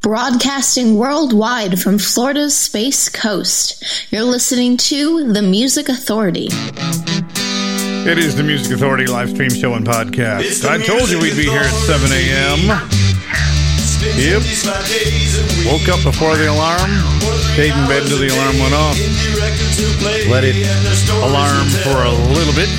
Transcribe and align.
Broadcasting 0.00 0.96
worldwide 0.96 1.80
from 1.80 1.98
Florida's 1.98 2.56
Space 2.56 3.08
Coast, 3.08 3.82
you're 4.12 4.22
listening 4.22 4.76
to 4.76 5.32
The 5.32 5.42
Music 5.42 5.88
Authority. 5.88 6.46
It 8.06 8.16
is 8.16 8.36
the 8.36 8.44
Music 8.44 8.76
Authority 8.76 9.06
live 9.06 9.30
stream 9.30 9.50
show 9.50 9.74
and 9.74 9.84
podcast. 9.84 10.64
I 10.68 10.78
told 10.78 11.10
you 11.10 11.18
we'd 11.18 11.36
be 11.36 11.50
here 11.50 11.60
at 11.60 11.70
7 11.70 12.12
a.m. 12.12 12.58
Yep. 14.14 14.42
Woke 15.66 15.88
up 15.90 16.04
before 16.04 16.36
the 16.36 16.48
alarm, 16.48 16.90
stayed 17.54 17.74
in 17.74 17.88
bed 17.88 18.02
until 18.02 18.18
the 18.18 18.28
alarm 18.28 18.58
went 18.60 18.74
off. 18.74 18.96
Let 20.30 20.44
it 20.44 20.54
alarm 21.10 21.66
for 21.82 22.04
a 22.06 22.14
little 22.32 22.54
bit. 22.54 22.70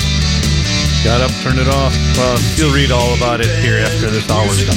Got 1.00 1.24
up, 1.24 1.32
turned 1.40 1.58
it 1.58 1.66
off. 1.66 1.96
Uh, 2.20 2.36
you'll 2.60 2.76
read 2.76 2.92
all 2.92 3.16
about 3.16 3.40
it 3.40 3.48
here 3.64 3.80
after 3.80 4.12
this 4.12 4.28
hour's 4.28 4.60
done. 4.60 4.76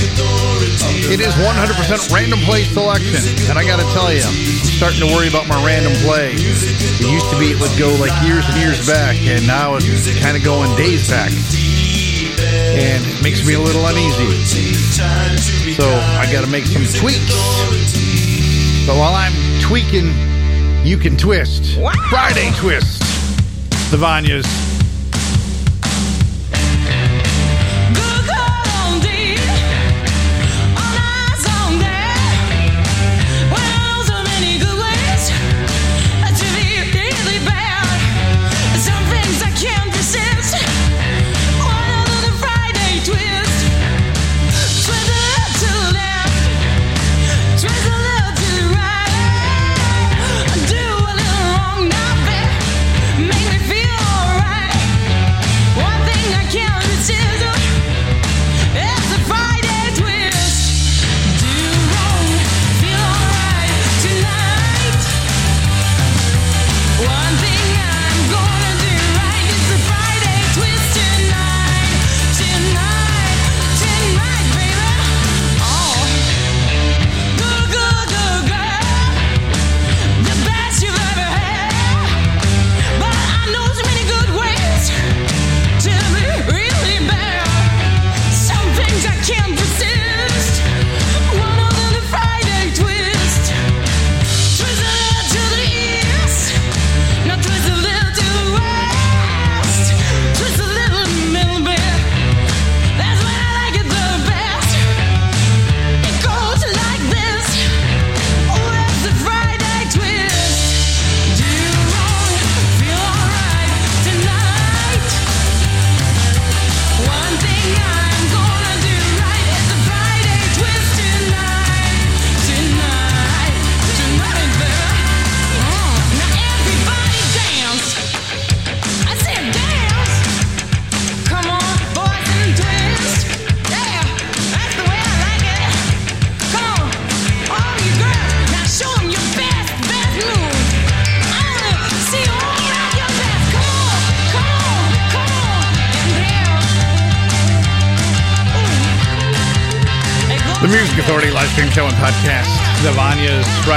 It 1.12 1.20
is 1.20 1.36
100% 1.36 2.16
random 2.16 2.40
play 2.48 2.64
selection, 2.64 3.20
and 3.52 3.60
I 3.60 3.68
got 3.68 3.84
to 3.84 3.88
tell 3.92 4.08
you, 4.08 4.24
I'm 4.24 4.64
starting 4.80 5.04
to 5.04 5.12
worry 5.12 5.28
about 5.28 5.52
my 5.52 5.60
random 5.68 5.92
play. 6.00 6.32
It 6.32 7.04
used 7.12 7.28
to 7.28 7.38
be 7.38 7.52
it 7.52 7.60
would 7.60 7.76
go 7.76 7.92
like 8.00 8.16
years 8.24 8.48
and 8.48 8.56
years 8.56 8.88
back, 8.88 9.20
and 9.28 9.46
now 9.46 9.76
it's 9.76 10.08
kind 10.24 10.38
of 10.40 10.44
going 10.48 10.72
days 10.80 11.12
back, 11.12 11.28
and 12.72 13.04
it 13.04 13.20
makes 13.22 13.46
me 13.46 13.56
a 13.56 13.62
little 13.62 13.84
uneasy. 13.84 14.32
So 15.76 15.84
I 15.84 16.24
got 16.32 16.48
to 16.48 16.50
make 16.50 16.64
some 16.64 16.88
tweaks. 16.88 17.36
So 18.88 18.96
while 18.96 19.14
I'm 19.14 19.36
tweaking, 19.60 20.08
you 20.88 20.96
can 20.96 21.18
twist. 21.18 21.76
Friday 22.08 22.52
twist. 22.56 23.04
The 23.92 24.00
Vanjas. 24.00 24.73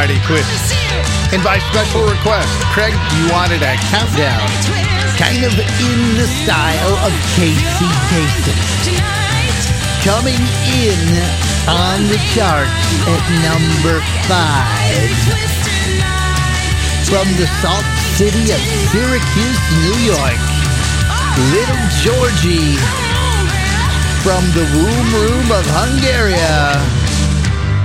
Friday 0.06 0.22
Quiz. 0.22 0.46
And 1.34 1.42
by 1.42 1.58
special 1.58 2.06
request, 2.06 2.46
Craig, 2.70 2.94
you 3.18 3.26
wanted 3.34 3.58
a 3.58 3.74
countdown, 3.90 4.46
kind 5.18 5.42
of 5.42 5.50
in 5.50 5.98
the 6.14 6.30
style 6.46 6.94
of 7.02 7.10
Casey 7.34 7.90
Kasem. 8.06 8.54
Coming 10.06 10.38
in 10.78 11.02
on 11.66 12.06
the 12.06 12.22
charts 12.30 12.86
at 13.02 13.24
number 13.42 13.98
five. 14.30 15.10
From 17.10 17.26
the 17.34 17.50
salt 17.58 17.82
city 18.14 18.54
of 18.54 18.62
Syracuse, 18.94 19.62
New 19.90 19.98
York, 20.06 20.38
Little 21.50 21.82
Georgie. 22.06 22.78
From 24.22 24.46
the 24.54 24.70
womb 24.70 25.10
room 25.18 25.50
of 25.50 25.66
Hungary. 25.74 26.38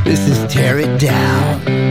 This 0.04 0.28
is 0.28 0.54
Tear 0.54 0.78
It 0.78 1.00
Down. 1.00 1.91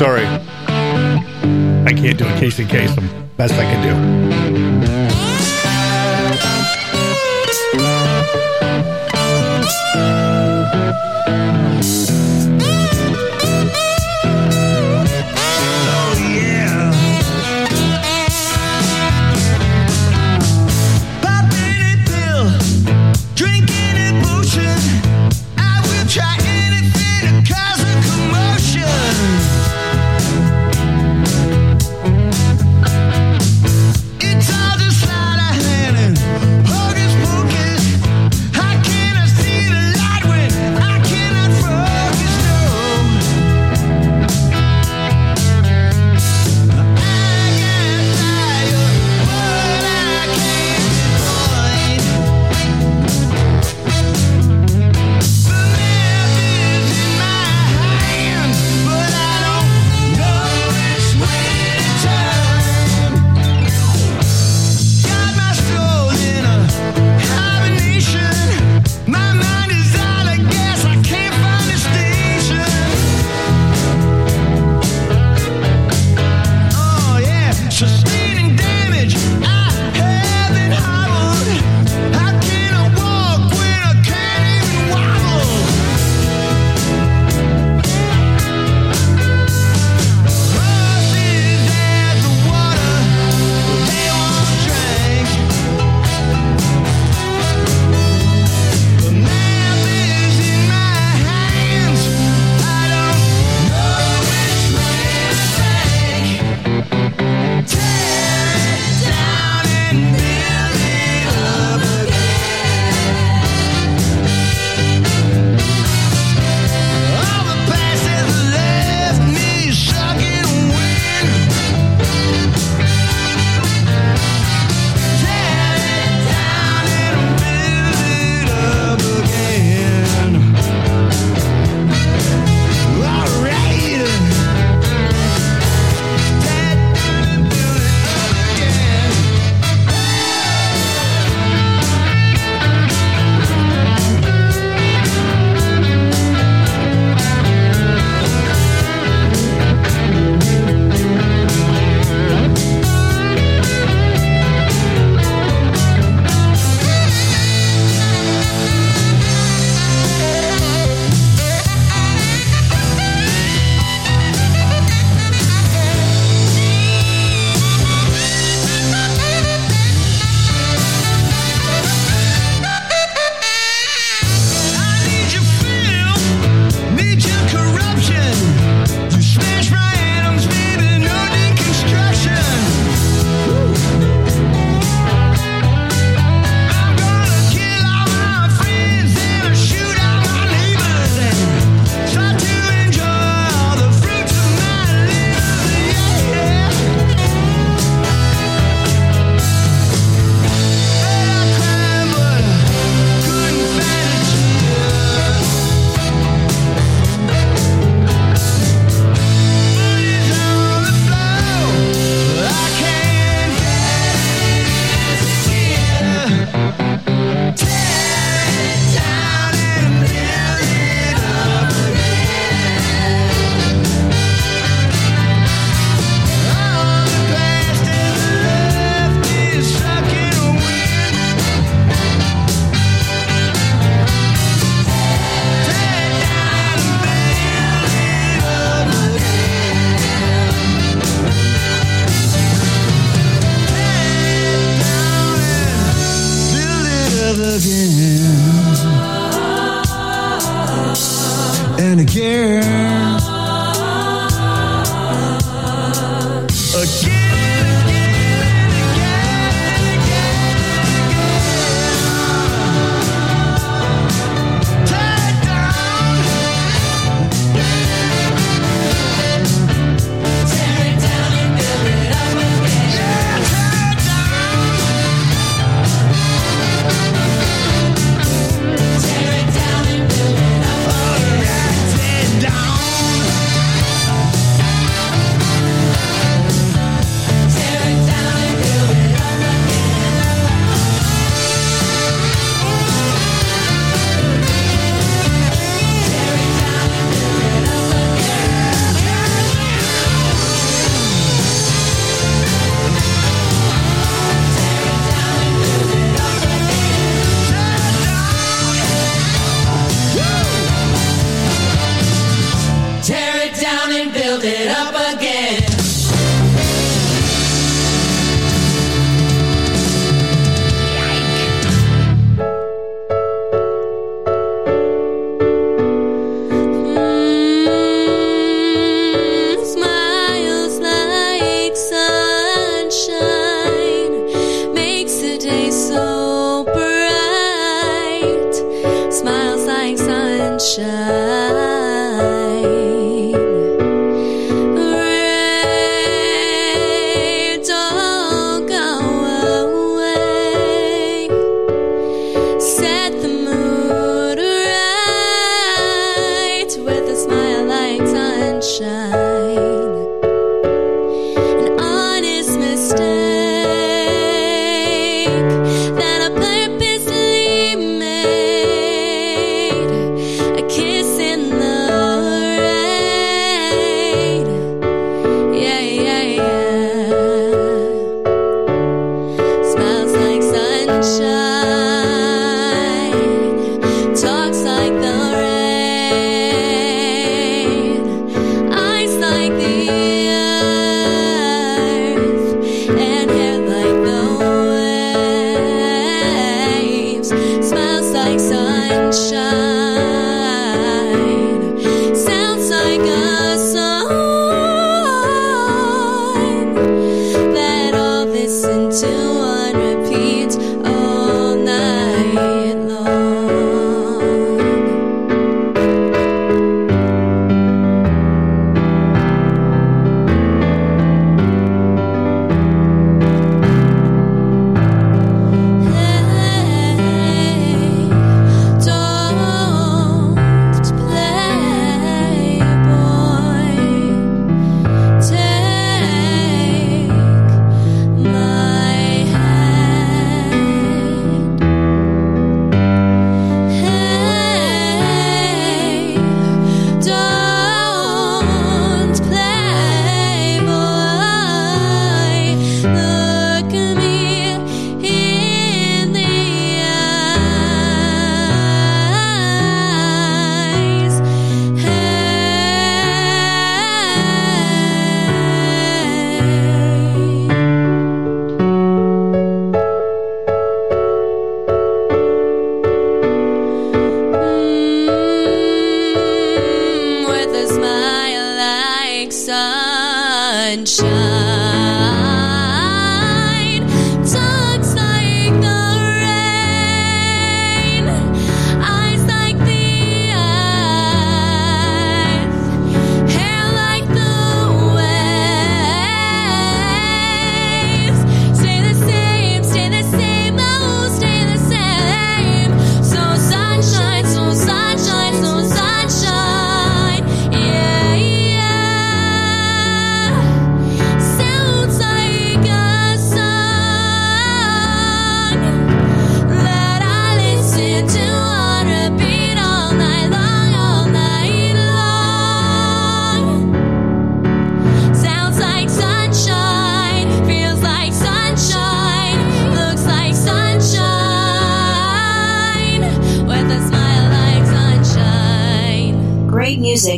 Sorry. 0.00 0.24
I 0.24 1.92
can't 1.94 2.16
do 2.16 2.26
a 2.26 2.32
Casey 2.38 2.64
Kasem. 2.64 3.06
Best 3.36 3.52
I 3.52 3.64
can 3.64 3.82
do. 3.84 4.49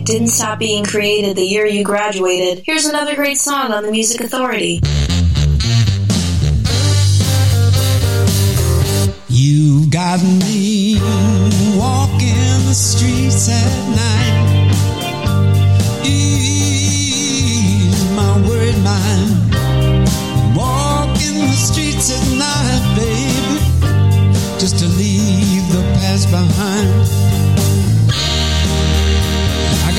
Music 0.02 0.18
didn't 0.18 0.32
stop 0.32 0.58
being 0.58 0.84
created 0.84 1.36
the 1.36 1.42
year 1.42 1.66
you 1.66 1.84
graduated, 1.84 2.62
here's 2.66 2.86
another 2.86 3.14
great 3.14 3.38
song 3.38 3.72
on 3.72 3.84
the 3.84 3.90
Music 3.90 4.20
Authority. 4.20 4.80
You've 9.28 9.90
got 9.90 10.22
me 10.22 10.96
walking 11.78 12.66
the 12.66 12.74
streets 12.74 13.48
at 13.48 13.96
night 13.96 14.32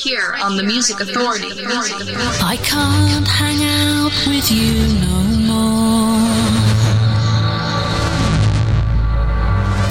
here 0.00 0.34
on 0.42 0.56
the 0.56 0.62
Music 0.62 0.98
Authority. 0.98 1.48
I 2.42 2.56
can't 2.62 3.28
hang 3.28 3.60
out 3.62 4.12
with 4.26 4.50
you 4.50 4.88
no 5.04 5.18
more. 5.50 6.00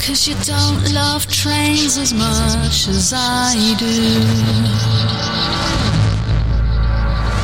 Cause 0.04 0.26
you 0.26 0.34
don't 0.42 0.92
love 0.92 1.26
trains 1.28 1.96
as 1.96 2.12
much 2.12 2.88
as 2.88 3.12
I 3.14 3.54
do. 3.78 3.86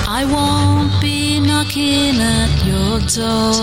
I 0.09 0.25
won't 0.25 1.01
be 1.01 1.39
knocking 1.39 2.17
at 2.19 2.51
your 2.67 2.99
door 3.15 3.55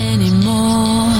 anymore. 0.00 1.12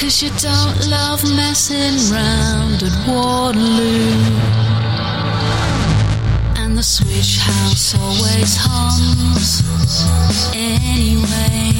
Cause 0.00 0.20
you 0.20 0.30
don't 0.40 0.88
love 0.90 1.22
messing 1.36 1.96
round 2.12 2.82
at 2.82 2.96
Waterloo. 3.06 4.65
The 6.76 6.82
switch 6.82 7.38
house 7.38 7.94
always 7.94 8.54
hums 8.54 9.62
anyway. 10.54 11.72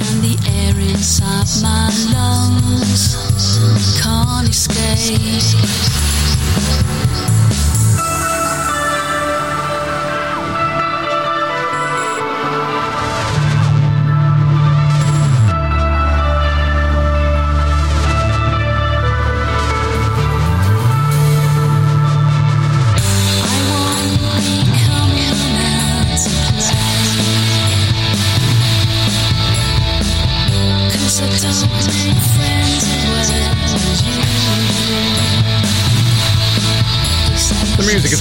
And 0.00 0.22
the 0.22 0.38
air 0.50 0.80
inside 0.80 1.48
my 1.60 1.90
lungs 2.14 3.14
can't 4.00 4.48
escape. 4.48 5.52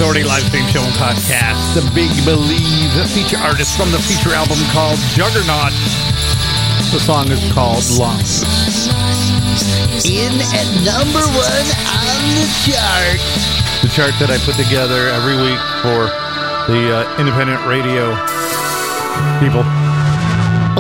Authority 0.02 0.26
live 0.26 0.42
stream 0.50 0.66
show 0.74 0.82
and 0.82 0.98
podcast. 0.98 1.78
The 1.78 1.86
Big 1.94 2.10
Believe 2.26 2.90
feature 3.14 3.38
artist 3.38 3.78
from 3.78 3.94
the 3.94 4.02
feature 4.02 4.34
album 4.34 4.58
called 4.74 4.98
Juggernaut. 5.14 5.70
The 6.90 6.98
song 6.98 7.30
is 7.30 7.38
called 7.54 7.86
Lungs. 8.02 8.42
In 10.02 10.34
at 10.58 10.66
number 10.82 11.22
one 11.38 11.68
on 11.86 12.18
the 12.34 12.50
chart. 12.66 13.22
The 13.86 13.94
chart 13.94 14.18
that 14.18 14.34
I 14.34 14.42
put 14.42 14.58
together 14.58 15.14
every 15.14 15.38
week 15.38 15.62
for 15.86 16.10
the 16.66 17.06
uh, 17.06 17.22
independent 17.22 17.62
radio 17.70 18.18
people. 19.38 19.62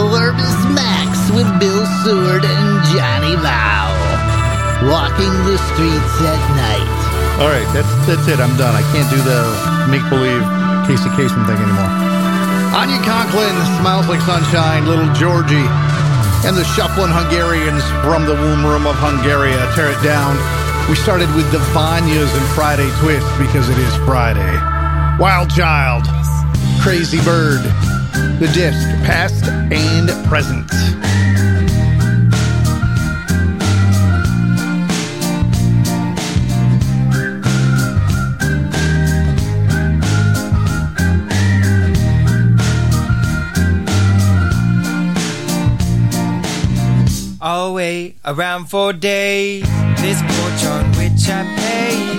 Orbis 0.01 0.57
Max 0.73 1.29
with 1.29 1.45
Bill 1.61 1.85
Seward 2.01 2.41
and 2.41 2.69
Johnny 2.89 3.37
Vow. 3.37 3.85
Walking 4.89 5.35
the 5.45 5.61
streets 5.61 6.17
at 6.25 6.41
night. 6.57 7.00
All 7.41 7.49
right, 7.49 7.65
that's 7.73 7.89
that's 8.05 8.29
it. 8.29 8.37
I'm 8.37 8.53
done. 8.53 8.77
I 8.77 8.85
can't 8.93 9.09
do 9.09 9.17
the 9.25 9.41
make 9.89 10.05
believe 10.13 10.45
Casey 10.85 11.09
Kasem 11.17 11.41
thing 11.49 11.57
anymore. 11.57 11.89
Anya 12.77 13.01
Conklin, 13.01 13.57
Smiles 13.81 14.05
Like 14.05 14.21
Sunshine, 14.21 14.85
Little 14.85 15.09
Georgie, 15.17 15.65
and 16.45 16.53
the 16.53 16.63
Shuffling 16.77 17.09
Hungarians 17.09 17.81
from 18.05 18.29
the 18.29 18.37
womb 18.37 18.61
room 18.61 18.85
of 18.85 18.93
Hungary. 18.93 19.57
Tear 19.73 19.89
it 19.89 19.97
down. 20.05 20.37
We 20.85 20.93
started 20.93 21.33
with 21.33 21.49
the 21.51 21.57
Vanjas 21.73 22.29
and 22.29 22.45
Friday 22.53 22.89
Twist 23.01 23.25
because 23.41 23.69
it 23.73 23.77
is 23.89 23.95
Friday. 24.05 24.53
Wild 25.17 25.49
Child, 25.49 26.05
Crazy 26.77 27.17
Bird, 27.25 27.65
the 28.37 28.51
disc, 28.53 28.85
past 29.01 29.45
and 29.73 30.13
present. 30.29 30.69
I'll 47.61 47.75
around 48.25 48.71
for 48.71 48.91
days. 48.91 49.61
This 50.01 50.19
porch 50.19 50.65
on 50.65 50.85
which 50.93 51.29
I 51.29 51.43
pace. 51.59 52.10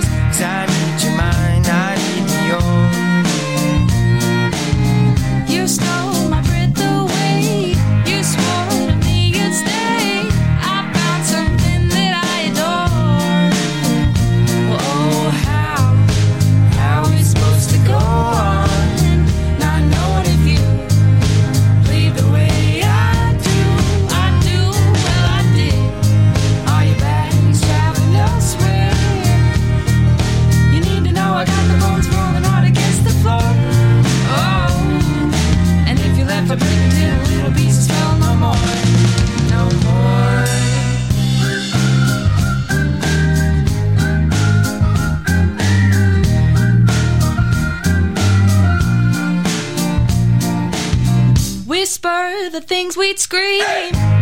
The 52.53 52.61
things 52.61 52.95
we'd 52.95 53.17
scream. 53.17 54.12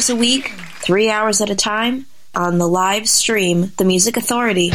hours 0.00 0.08
a 0.08 0.16
week, 0.16 0.48
three 0.80 1.10
hours 1.10 1.42
at 1.42 1.50
a 1.50 1.54
time, 1.54 2.06
on 2.34 2.56
the 2.56 2.66
live 2.66 3.06
stream, 3.06 3.70
The 3.76 3.84
Music 3.84 4.16
Authority. 4.16 4.70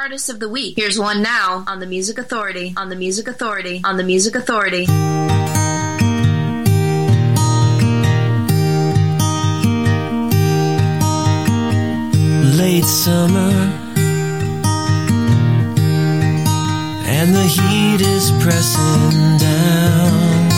artist 0.00 0.30
of 0.30 0.40
the 0.40 0.48
week. 0.48 0.76
Here's 0.76 0.98
one 0.98 1.20
now 1.22 1.62
on 1.66 1.78
the 1.78 1.86
Music 1.86 2.16
Authority, 2.16 2.72
on 2.74 2.88
the 2.88 2.96
Music 2.96 3.28
Authority, 3.28 3.82
on 3.84 3.98
the 3.98 4.02
Music 4.02 4.34
Authority. 4.34 4.86
Late 12.56 12.84
summer, 12.84 13.52
and 17.04 17.34
the 17.34 17.44
heat 17.44 18.00
is 18.00 18.30
pressing 18.42 19.36
down 19.36 20.48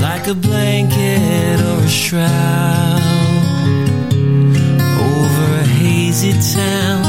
like 0.00 0.26
a 0.26 0.34
blanket 0.34 1.60
or 1.60 1.84
a 1.84 1.88
shroud 1.88 3.19
lazy 6.10 6.32
town. 6.56 7.04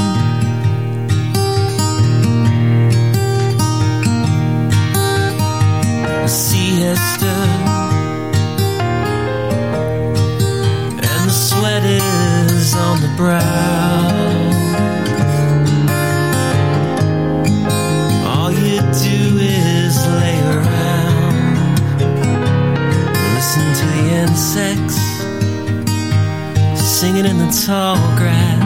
I 6.22 6.28
see 6.28 6.82
Hester, 6.82 7.42
and 11.10 11.22
the 11.28 11.36
sweat 11.48 11.84
is 11.84 12.76
on 12.76 13.02
the 13.02 13.12
brow. 13.18 13.42
All 18.30 18.52
you 18.52 18.82
do 19.08 19.40
is 19.40 19.96
lay 20.22 20.40
around, 20.54 21.58
listen 23.34 23.66
to 23.80 23.86
the 23.96 24.04
insects 24.22 25.00
singing 27.00 27.26
in 27.26 27.38
the 27.40 27.64
tall 27.66 27.98
grass 28.16 28.61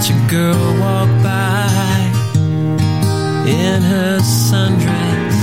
watch 0.00 0.10
a 0.10 0.30
girl 0.30 0.80
walk 0.80 1.08
by 1.22 1.68
in 3.46 3.82
her 3.82 4.18
sundress, 4.20 5.36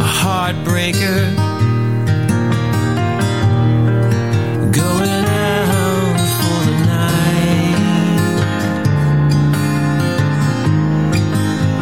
a 0.00 0.08
heartbreaker. 0.20 1.34
Going 4.72 5.24
out 5.48 6.20
for 6.38 6.60
the 6.68 6.76
night 6.94 7.80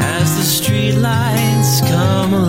as 0.00 0.28
the 0.38 0.44
streetlights 0.44 1.88
come. 1.88 2.34
on. 2.34 2.43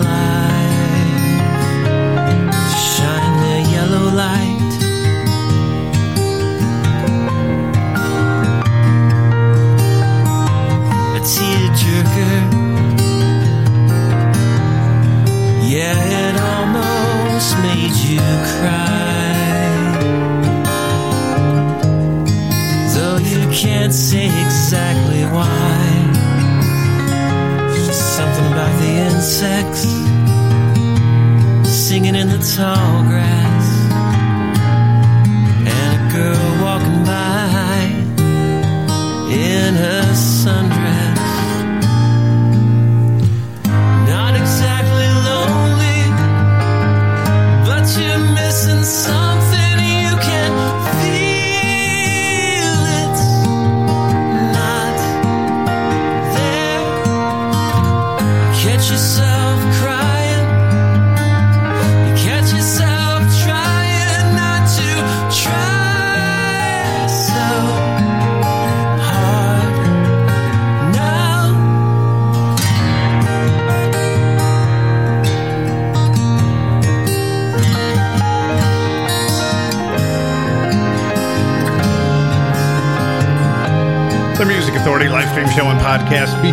tall 32.56 33.02
grass. 33.04 33.35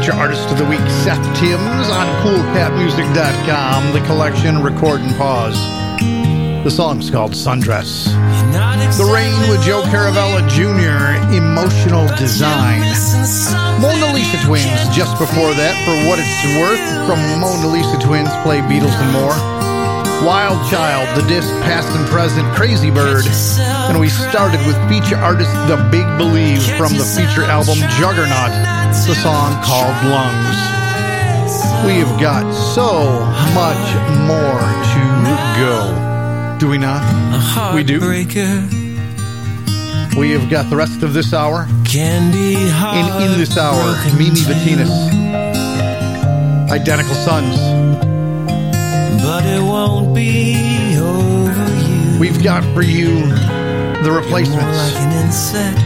feature 0.04 0.18
artist 0.20 0.50
of 0.50 0.58
the 0.58 0.66
week, 0.66 0.84
Seth 1.04 1.24
Timbs, 1.40 1.88
on 1.88 2.08
coolcatmusic.com, 2.24 3.94
the 3.94 4.06
collection 4.06 4.62
Record 4.62 5.00
and 5.00 5.16
Pause. 5.16 5.56
The 6.66 6.72
song's 6.72 7.10
called 7.10 7.32
Sundress. 7.32 8.08
The 8.98 9.06
Rain 9.06 9.50
with 9.50 9.62
Joe 9.62 9.82
Caravella 9.84 10.44
Jr., 10.50 11.34
Emotional 11.34 12.06
Design. 12.18 12.82
Mona 13.80 14.14
Lisa 14.14 14.46
Twins, 14.46 14.94
just 14.94 15.18
before 15.18 15.54
that, 15.54 15.76
for 15.86 15.96
what 16.10 16.20
it's 16.20 16.44
worth, 16.60 16.84
from 17.08 17.20
Mona 17.40 17.68
Lisa 17.68 17.98
Twins, 18.06 18.30
play 18.44 18.60
Beatles 18.60 18.92
and 19.00 19.14
more. 19.14 19.63
Wild 20.22 20.60
Child, 20.70 21.18
the 21.18 21.28
disc 21.28 21.50
past 21.64 21.90
and 21.98 22.08
present, 22.08 22.46
Crazy 22.56 22.92
Bird. 22.92 23.26
And 23.90 24.00
we 24.00 24.10
started 24.10 24.60
with 24.66 24.78
feature 24.88 25.18
artist 25.18 25.52
The 25.68 25.78
Big 25.92 26.06
Believe 26.18 26.64
from 26.78 26.94
the 26.94 27.04
feature 27.04 27.44
album 27.44 27.76
Juggernaut, 28.00 28.52
the 29.08 29.16
song 29.16 29.62
called 29.64 29.96
Lungs. 30.06 30.58
We 31.86 32.00
have 32.00 32.20
got 32.22 32.54
so 32.54 33.20
much 33.54 33.84
more 34.24 34.64
to 34.94 35.02
go. 35.60 36.58
Do 36.60 36.70
we 36.70 36.78
not? 36.78 37.04
We 37.76 37.84
do. 37.84 38.00
We 40.18 40.32
have 40.32 40.50
got 40.50 40.70
the 40.70 40.76
rest 40.78 41.04
of 41.04 41.14
this 41.14 41.34
hour. 41.34 41.68
And 41.96 42.34
in 43.24 43.38
this 43.38 43.58
hour, 43.58 43.96
Mimi 44.18 44.40
Batinas. 44.42 45.12
Identical 46.70 47.16
Sons. 47.16 47.83
It 49.54 49.62
won't 49.62 50.16
be 50.16 50.98
over 50.98 51.68
you. 51.88 52.20
We've 52.20 52.44
got 52.44 52.64
for 52.74 52.82
you 52.82 53.22
the 54.04 54.12
replacements. 54.12 54.66
like 54.66 54.96
an 54.96 55.26
insect. 55.26 55.80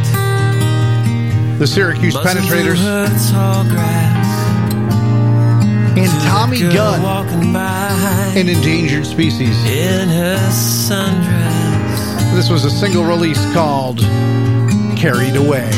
The 1.59 1.67
Syracuse 1.67 2.13
buzzing 2.13 2.43
Penetrators. 2.43 2.77
her 2.77 3.07
tall 3.31 3.63
grass. 3.65 4.25
And 5.97 6.09
Tommy 6.29 6.59
Gunn. 6.59 7.01
An 8.37 8.47
endangered 8.47 9.05
species. 9.05 9.57
in 9.65 10.07
her 10.09 10.37
sundress. 10.49 12.33
This 12.35 12.49
was 12.49 12.63
a 12.63 12.69
single 12.69 13.03
release 13.03 13.43
called 13.53 13.99
Carried 14.95 15.35
Away. 15.35 15.69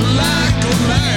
like 0.00 0.64
a 0.64 0.88
man. 0.88 1.16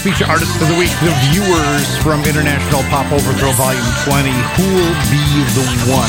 Feature 0.00 0.32
artists 0.32 0.56
of 0.56 0.64
the 0.72 0.78
week, 0.80 0.88
the 1.04 1.12
viewers 1.28 1.84
from 2.00 2.24
International 2.24 2.80
Pop 2.88 3.12
Overthrow 3.12 3.52
Volume 3.52 3.84
20. 4.08 4.32
Who'll 4.56 4.96
be 5.12 5.20
the 5.52 5.92
one? 5.92 6.08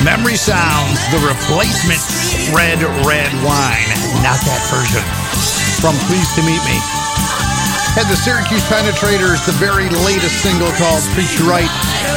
Memory 0.00 0.40
Sounds, 0.40 0.96
the 1.12 1.20
replacement 1.20 2.00
Red 2.48 2.80
Red 3.04 3.28
Wine, 3.44 3.92
not 4.24 4.40
that 4.40 4.64
version. 4.72 5.04
From 5.84 6.00
Pleased 6.08 6.32
to 6.40 6.42
Meet 6.48 6.64
Me. 6.64 6.80
Had 7.92 8.08
the 8.08 8.16
Syracuse 8.16 8.64
Penetrators, 8.72 9.44
the 9.44 9.56
very 9.60 9.92
latest 10.08 10.40
single 10.40 10.72
called 10.80 11.04
You 11.12 11.44
Right. 11.44 11.68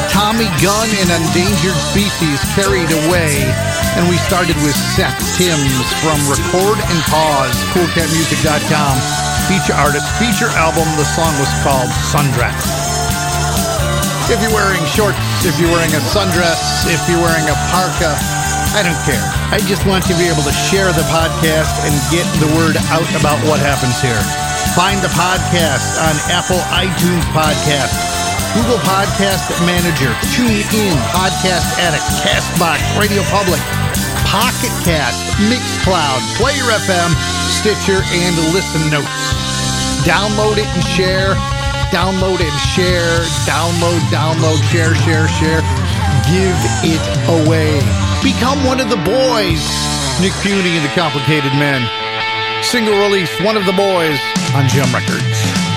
Tommy 0.08 0.48
Gunn 0.64 0.88
and 1.04 1.12
Endangered 1.12 1.76
Species 1.92 2.40
carried 2.56 2.88
away. 3.12 3.44
And 4.00 4.08
we 4.08 4.16
started 4.24 4.56
with 4.64 4.80
Seth 4.96 5.20
Timbs 5.36 5.88
from 6.00 6.16
Record 6.32 6.80
and 6.80 7.00
Pause, 7.12 7.60
coolcatmusic.com. 7.76 9.31
Feature 9.52 9.76
artist, 9.76 10.08
feature 10.16 10.48
album. 10.56 10.88
The 10.96 11.04
song 11.04 11.36
was 11.36 11.52
called 11.60 11.92
Sundress. 12.08 12.56
If 14.32 14.40
you're 14.40 14.56
wearing 14.56 14.80
shorts, 14.88 15.20
if 15.44 15.60
you're 15.60 15.68
wearing 15.68 15.92
a 15.92 16.00
sundress, 16.00 16.88
if 16.88 17.04
you're 17.12 17.20
wearing 17.20 17.44
a 17.52 17.58
parka, 17.68 18.16
I 18.72 18.80
don't 18.80 18.96
care. 19.04 19.20
I 19.52 19.60
just 19.68 19.84
want 19.84 20.08
to 20.08 20.16
be 20.16 20.32
able 20.32 20.48
to 20.48 20.56
share 20.56 20.96
the 20.96 21.04
podcast 21.12 21.84
and 21.84 21.92
get 22.08 22.24
the 22.40 22.48
word 22.56 22.80
out 22.96 23.04
about 23.20 23.44
what 23.44 23.60
happens 23.60 24.00
here. 24.00 24.24
Find 24.72 25.04
the 25.04 25.12
podcast 25.20 26.00
on 26.00 26.16
Apple 26.32 26.64
iTunes 26.72 27.28
Podcast, 27.36 27.92
Google 28.56 28.80
Podcast 28.88 29.52
Manager, 29.68 30.16
TuneIn, 30.32 30.96
Podcast 31.12 31.76
Addict, 31.84 32.08
Castbox, 32.24 32.80
Radio 32.96 33.20
Public, 33.28 33.60
Pocket 34.32 34.72
Cast, 34.88 35.20
Mixcloud, 35.52 36.24
Player 36.40 36.64
FM, 36.88 37.12
Stitcher, 37.52 38.00
and 38.16 38.34
Listen 38.56 38.80
Notes. 38.90 39.12
Download 40.08 40.56
it 40.56 40.72
and 40.72 40.84
share. 40.88 41.36
Download 41.92 42.40
and 42.40 42.60
share. 42.72 43.28
Download, 43.44 44.00
download, 44.08 44.64
share, 44.72 44.96
share, 45.04 45.28
share. 45.28 45.60
Give 46.32 46.56
it 46.88 47.04
away. 47.28 47.84
Become 48.24 48.64
one 48.64 48.80
of 48.80 48.90
the 48.90 49.04
boys. 49.04 49.68
Nick 50.24 50.32
Piunti 50.40 50.80
and 50.80 50.86
the 50.86 50.96
Complicated 50.96 51.52
Men. 51.60 51.84
Single 52.64 52.98
release, 53.04 53.38
One 53.42 53.58
of 53.58 53.66
the 53.66 53.74
Boys 53.74 54.18
on 54.56 54.66
Jem 54.70 54.88
Records. 54.96 55.71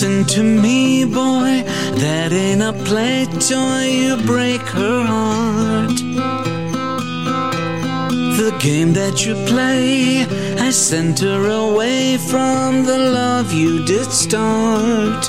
Listen 0.00 0.24
to 0.26 0.44
me, 0.44 1.04
boy, 1.04 1.64
that 1.96 2.30
in 2.30 2.62
a 2.62 2.72
play 2.72 3.26
toy, 3.40 3.86
you 3.86 4.16
break 4.24 4.60
her 4.60 5.02
heart. 5.04 5.98
The 8.38 8.56
game 8.60 8.92
that 8.92 9.26
you 9.26 9.34
play 9.48 10.24
I 10.56 10.70
sent 10.70 11.18
her 11.18 11.50
away 11.50 12.16
from 12.16 12.84
the 12.84 12.96
love 12.96 13.52
you 13.52 13.84
did 13.84 14.06
start. 14.12 15.28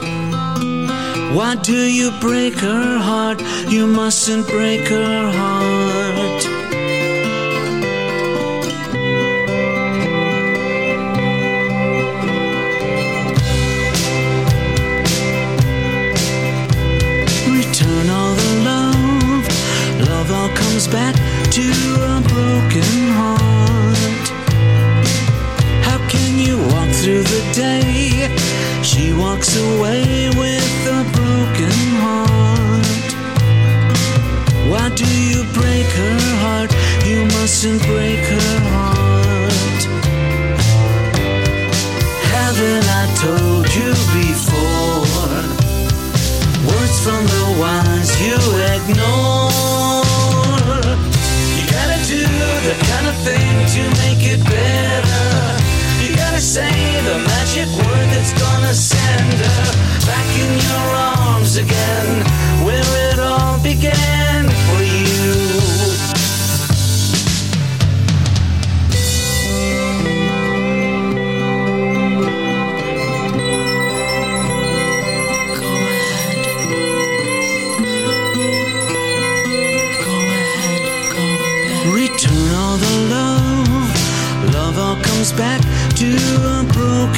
Why 1.33 1.55
do 1.63 1.87
you 1.87 2.11
break 2.21 2.53
her 2.59 2.99
heart? 2.99 3.41
You 3.69 3.87
mustn't 3.87 4.45
break 4.45 4.87
her 4.87 5.31
heart. 5.31 6.08
day. 27.59 28.31
She 28.81 29.11
walks 29.13 29.51
away 29.67 30.29
with 30.41 30.71
a 30.97 31.01
broken 31.17 31.79
heart. 32.03 33.09
Why 34.71 34.85
do 35.01 35.09
you 35.31 35.41
break 35.59 35.87
her 36.01 36.19
heart? 36.43 36.71
You 37.09 37.19
mustn't 37.35 37.81
break 37.91 38.23
her 38.35 38.55
heart. 38.73 39.81
Haven't 42.35 42.87
I 43.01 43.05
told 43.25 43.67
you 43.79 43.91
before? 44.19 45.43
Words 46.69 46.97
from 47.05 47.23
the 47.35 47.45
wise 47.61 48.11
you 48.25 48.37
ignore. 48.75 49.28
your 60.69 60.95
arms 60.95 61.57
again. 61.57 62.28